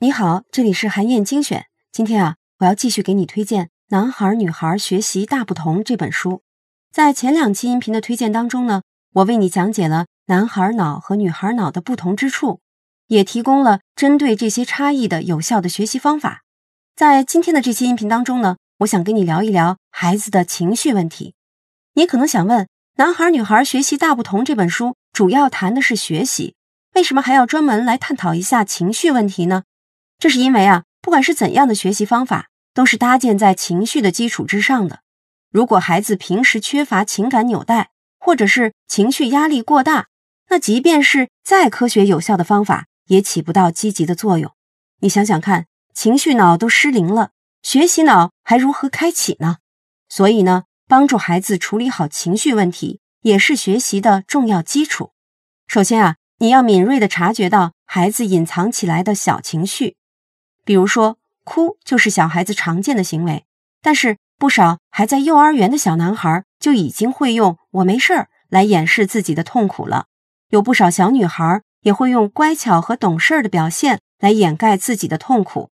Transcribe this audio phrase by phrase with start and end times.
[0.00, 1.66] 你好，这里是韩燕精选。
[1.90, 6.42] 今天啊，我要继续给你推荐《男孩女孩学习大不同》这本书。
[6.92, 8.82] 在前两期音频的推荐当中呢，
[9.14, 12.60] 我为你讲解了男孩脑和女孩脑的不同之处，
[13.08, 16.42] 也提供了针对这些差异的有效的学习方法。
[16.94, 21.34] 在今天的这期音频当中呢，我想跟你聊一聊孩子的情绪问题。
[21.94, 22.64] 你可能想问，
[22.96, 26.54] 《男孩女孩学习大不同》这本书主要谈的是学习，
[26.98, 29.62] 为什么还要专门来探讨一下情绪问题呢？
[30.18, 35.02] 这是因为啊，不管是怎样的学习方法，都是搭建在情绪的基础之上的。
[35.52, 40.08] 如果孩子平时缺乏情感纽带，或者是情绪压力过大，
[40.48, 44.52] 那即便是再科学有效的方法，也起不到积极的作用。
[44.98, 47.30] 你想想看，情绪脑都失灵了，
[47.62, 49.58] 学习脑还如何开启呢？
[50.08, 55.12] 所以呢，帮助孩子处理好情绪问题，也是学习的重要基础。
[55.68, 59.96] 首先啊，你要敏锐的察觉到孩子隐藏起来的小情绪。
[60.64, 63.44] 比如说，哭就是小孩子常见的行为，
[63.82, 70.06] 但是不少还在幼儿园的小男孩就已经会用“我没事儿”来掩饰自己的痛苦了。
[70.50, 75.70] 有不少小女孩也会用乖巧和懂事儿的表现来掩盖自己的痛苦。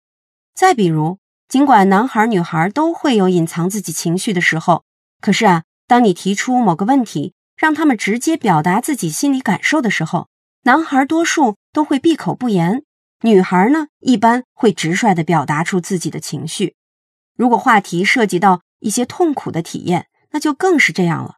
[0.52, 4.82] 再比如，尽管男孩女孩都会有隐藏自己情绪的时候，
[5.20, 10.28] 可是啊，当你提出某个问题，让他们直接表达自己心理感受的时候，
[10.66, 12.82] 男孩多数都会闭口不言。
[13.22, 16.74] 女孩呢，一般会直率的表达出自己的情绪。
[17.36, 21.36] 如果话题涉及到一些痛苦的体验，那就更是这样了。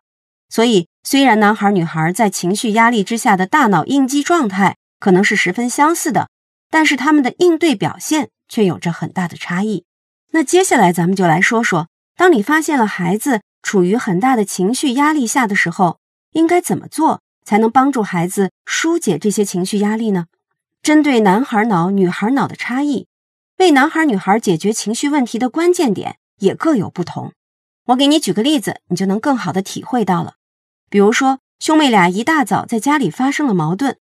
[0.48, 6.30] 所以，虽然男孩女孩在情绪压力之下的大脑应激状态可能是十分相似的，
[6.70, 9.84] 但是他们的应对表现却有着很大的差异。
[10.30, 15.98] 那接下来，咱们就来说说，当你发现了孩子处于很大的情绪压力下的时候，
[16.32, 20.26] 应该怎么做才能帮助孩子疏解这些情绪压力呢？
[20.82, 23.06] 针对男孩脑、女孩脑的差异，
[23.56, 27.32] 为男孩、女孩解决情绪问题的关键点也各有不同。
[27.86, 30.34] 我给你举个例子，你就能更好的体会到了。
[30.90, 33.96] 比如说，兄妹俩一大早在家里发生了矛盾，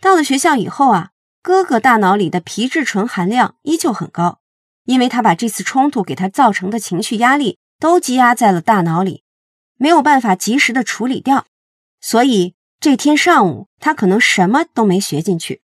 [0.00, 1.10] 到了学校以后啊，
[1.40, 4.40] 哥哥大脑里的皮质醇含量依旧很高，
[4.86, 9.22] 因为他把这次冲突给他造成的情绪压力都积压在了大脑里，
[9.76, 11.46] 没有办法及时的处理掉，
[12.00, 15.62] 所以这天上午他可能什么都没学进去。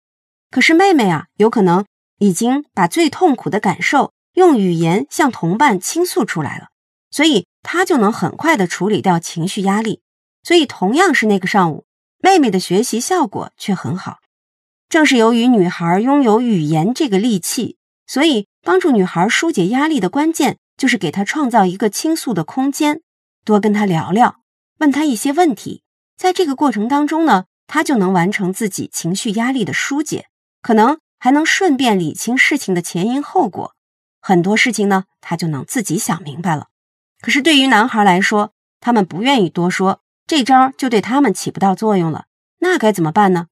[0.51, 1.85] 可是妹妹啊，有可能
[2.19, 6.69] 已经把最痛苦的感受用语言向同伴倾诉出来了，
[7.11, 10.03] 所以她就能很快的处理掉情绪压力。
[10.43, 11.87] 所以同样是那个上午，
[12.19, 14.19] 妹妹的学习效果却很好。
[14.89, 23.03] 正是由于女孩拥有语言这个利器，所以帮助女孩疏解压力的关键就是给她创造一个倾诉的空间，
[23.45, 24.41] 多跟她聊聊，
[24.79, 25.84] 问她一些问题。
[26.17, 30.27] 在这个过程当中呢，他就能完成自己情绪压力的疏解。
[30.63, 33.75] 可能还能顺便理清事情的前因后果，
[34.21, 36.69] 很多事情呢，他就能自己想明白了。
[37.21, 42.27] 可是对于男孩来说，他们不愿意多说，这招就对他们起不到作用了。
[42.61, 43.49] 那该怎么办呢？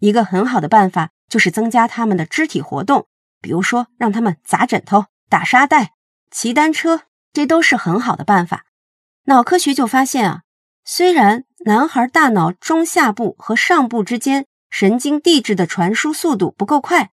[0.00, 3.06] 一个很好的办法就是增加他们的肢体活动，
[3.40, 5.92] 比如说让他们砸枕头、打沙袋、
[6.30, 7.02] 骑单车，
[7.32, 8.64] 这都是很好的办法。
[9.24, 10.42] 脑科学就发现啊，
[10.84, 14.46] 虽然男孩大脑中下部和上部之间。
[14.70, 17.10] 神经递质的传输速度不够快，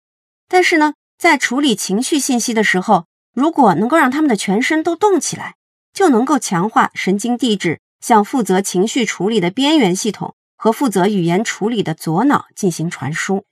[0.49, 5.55] 但是呢，在处理情绪信息的时候，如果能够让他们的全身都动起来，
[5.93, 13.45] 就能够强化神经递质向负责情绪处理的边缘系统和负责语言处理的左脑进行传输。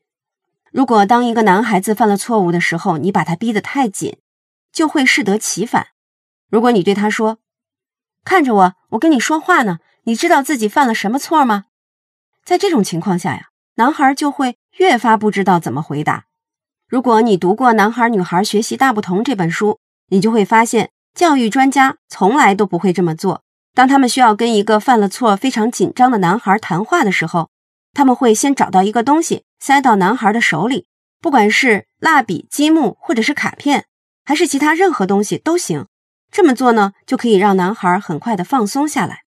[0.70, 4.18] 如果当一个男孩子犯了错误的时候，你把他逼得太紧，
[4.74, 5.88] 就会适得其反。
[6.50, 7.38] 如果你对他说
[8.26, 11.66] ：“看着我，我跟你说话呢，你知道自己犯了什么错吗？”
[12.46, 13.48] 在这种情况下呀。
[13.76, 16.26] 男孩就会越发不知道怎么回答。
[16.88, 23.42] 如果你读过《男孩女孩学习大不同》这本书，你就会发现，教育专家从来都不会这么做。
[23.74, 27.50] 当他们需要跟一个犯了错、非常紧张的男孩谈话的时候，
[27.94, 30.86] 他们会先找到一个东西塞到男孩的手里，
[31.20, 33.88] 不管是蜡笔、积木，或者是卡片，
[34.24, 35.88] 还是其他任何东西都行。
[36.32, 39.23] 这么做呢，就可以让男孩很快的放松下来。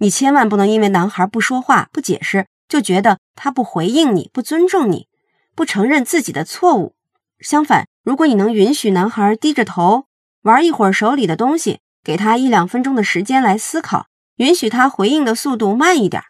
[0.00, 2.46] 你千万不能因为男孩不说话、不解释。
[2.68, 5.08] 就觉得他不回应你，不尊重你，
[5.56, 6.94] 不承认自己的错误。
[7.40, 10.04] 相反，如果你能允许男孩低着头
[10.42, 14.06] 玩一会儿手里的东西，给他一两分钟的时间来思考，
[14.36, 16.22] 允许他回应的速度慢一点，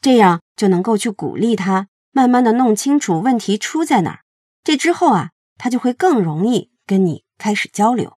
[0.00, 4.20] 这样就能够去鼓励他，慢慢的弄清楚问题出在哪儿。
[4.62, 8.16] 这之后啊，他就会更容易跟你开始交流。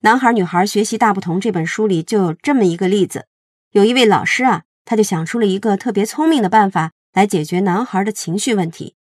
[0.00, 3.28] 男孩女孩学习大不同这本书里就有这么一个例子，
[3.74, 6.92] 有一位老师啊，他就想出了一个特别聪明的办法。
[7.14, 8.96] 来解决男孩的情绪问题。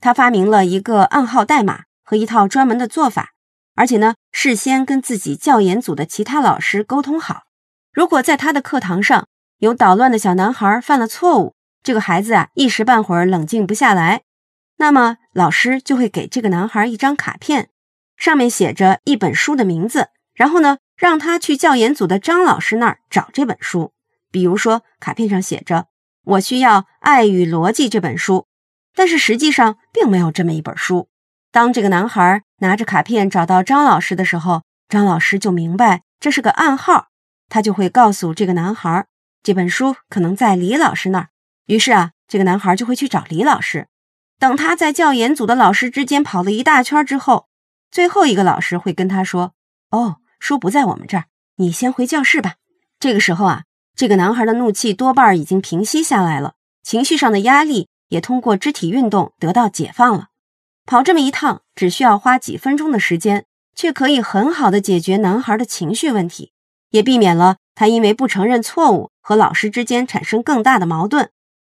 [0.00, 3.32] 他发明了一个暗号代码和一套专门的做法，
[3.74, 7.42] 而且呢，事先跟自己教研组的其他老师沟通好，
[7.92, 9.26] 如果在他的课堂上
[9.58, 14.22] 有捣乱的小男孩犯了错误，这个孩子啊一时半会儿冷静不下来，
[14.76, 17.70] 那么老师就会给这个男孩一张卡片，
[18.16, 23.92] 上面写着一本书的名字，然后呢，让他去教研组的张老师那儿找这本书。
[24.36, 25.86] 比如说，卡片上写着
[26.36, 28.46] “我需要《爱与逻辑》这本书”，
[28.94, 31.08] 但是实际上并没有这么一本书。
[31.50, 37.06] 当这个男孩拿着卡片找到张老师的时候，张老师就明白这是个暗号，
[37.48, 39.06] 他就会告诉这个男孩，
[39.42, 41.28] 这本书可能在李老师那儿。
[41.64, 43.86] 于是啊，这个男孩就会去找李老师。
[44.38, 47.46] 等他在教研组的老师之间跑了一大圈之后，
[47.90, 49.54] 最后一个老师会跟他说
[49.92, 51.24] ：“哦，书不在我们这儿，
[51.56, 52.56] 你先回教室吧。”
[53.00, 53.62] 这个时候啊。
[53.96, 56.52] 这个男孩的怒气多半已经平息下来了，
[56.82, 60.28] 情绪上的压力也通过肢体运动得到解放了。
[60.84, 66.52] 跑这么一趟只需要花几分钟的时间，却可以很好的解决男孩的情绪问题，
[66.90, 71.30] 也避免了他因为不承认错误和老师之间产生更大的矛盾。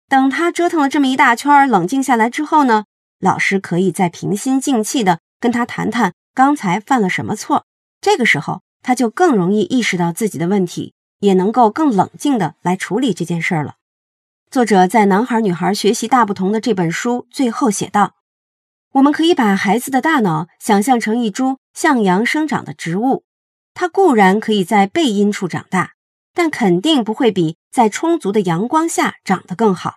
[0.08, 2.86] 等他折腾了这么一大圈，冷静下来之后呢，
[3.20, 7.66] 老师可以再平心静气的跟他谈谈刚才犯了什么错。
[8.00, 10.94] 这个时候，他就更容易意识到自己的问题。
[11.24, 13.76] 也能够更冷静的来处理这件事儿了。
[14.52, 18.16] 作者在《男孩女孩学习大不同》的这本书最后写道
[18.94, 23.24] ：“我们可以把孩子的大脑想象成一株向阳生长的植物，
[23.74, 25.94] 它固然可以在背阴处长大，
[26.34, 29.96] 但肯定不会比在充足的阳光下长得更好。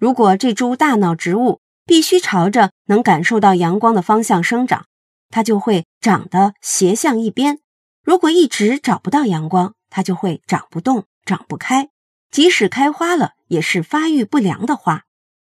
[0.00, 4.86] 如果这株大脑植物必须朝着能感受到阳光的方向生长，
[5.28, 7.56] 它就会长得斜向一边；
[8.02, 11.88] 如果一直找不到阳光，它就会长不动、长不开，
[12.30, 15.04] 即使开花了，也是发育不良的花。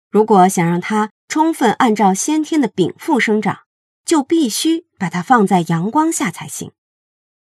[0.09, 3.59] 如果想让它充分按照先天的禀赋生长，
[4.03, 6.73] 就必须把它放在阳光下才行。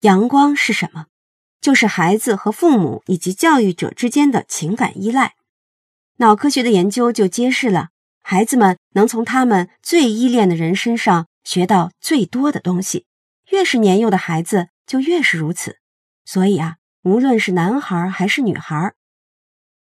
[0.00, 1.06] 阳光是什么？
[1.62, 5.36] 就是孩子和父母以及教育者之间的情感依赖。
[6.18, 7.88] 脑科学的研究就揭示了，
[8.20, 13.06] 孩子们能从他们最依恋的人身上学到最多的东西。
[13.50, 15.78] 越是年幼的孩子，就越是如此。
[16.26, 16.76] 所以啊。
[17.02, 18.92] 无论是男孩还是女孩，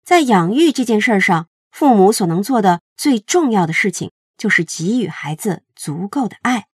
[0.03, 6.67] 在养育这件事上，父母所能做的最重要的事情就是给予孩子足够的爱。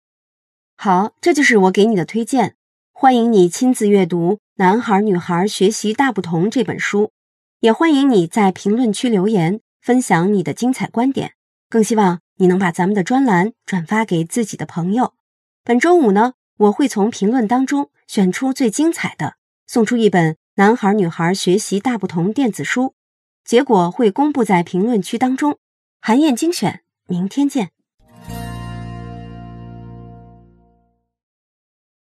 [0.76, 2.56] 好，这就是我给你的推荐。
[2.94, 7.12] 欢迎你亲自阅读《男孩女孩学习大不同》这本书，
[7.60, 11.34] 也欢迎你在评论区留言分享你的精彩观点。
[11.70, 15.14] 更希望你能把咱们的专栏转发给自己的朋友。
[15.64, 19.36] 本周五呢，我会从评论当中选出最精彩的。
[19.72, 22.96] 送出一本《男孩女孩学习大不同》电子书，
[23.46, 25.60] 结果会公布在评论区当中。
[26.02, 27.70] 韩燕精选，明天见。